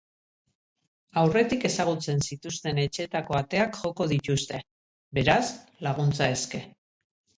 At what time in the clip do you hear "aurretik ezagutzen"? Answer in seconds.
1.23-2.23